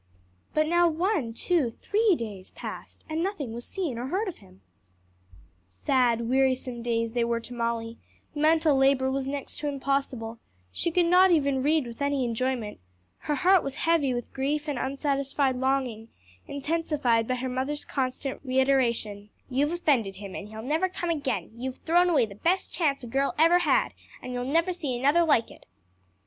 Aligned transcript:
But 0.55 0.65
now 0.67 0.89
one, 0.89 1.31
two, 1.31 1.77
three 1.83 2.15
days 2.17 2.49
passed 2.49 3.05
and 3.07 3.21
nothing 3.21 3.53
was 3.53 3.65
seen 3.67 3.99
or 3.99 4.07
heard 4.07 4.27
of 4.27 4.37
him. 4.39 4.61
Sad, 5.67 6.27
wearisome 6.27 6.81
days 6.81 7.13
they 7.13 7.23
were 7.23 7.39
to 7.41 7.53
Molly: 7.53 7.99
mental 8.33 8.75
labor 8.75 9.11
was 9.11 9.27
next 9.27 9.59
to 9.59 9.67
impossible; 9.67 10.39
she 10.71 10.89
could 10.89 11.05
not 11.05 11.29
even 11.29 11.61
read 11.61 11.85
with 11.85 12.01
any 12.01 12.25
enjoyment; 12.25 12.79
her 13.19 13.35
heart 13.35 13.63
was 13.63 13.75
heavy 13.75 14.11
with 14.11 14.33
grief 14.33 14.67
and 14.67 14.79
unsatisfied 14.79 15.57
longing, 15.57 16.07
intensified 16.47 17.27
by 17.27 17.35
her 17.35 17.47
mother's 17.47 17.85
constant 17.85 18.41
reiteration, 18.43 19.29
"You've 19.51 19.71
offended 19.71 20.15
him, 20.15 20.33
and 20.33 20.49
he'll 20.49 20.63
never 20.63 20.89
come 20.89 21.11
again; 21.11 21.51
you've 21.55 21.77
thrown 21.77 22.09
away 22.09 22.25
the 22.25 22.33
best 22.33 22.73
chance 22.73 23.03
a 23.03 23.07
girl 23.07 23.35
ever 23.37 23.59
had; 23.59 23.93
and 24.19 24.33
you'll 24.33 24.45
never 24.51 24.73
see 24.73 24.97
another 24.97 25.23
like 25.23 25.51
it." 25.51 25.67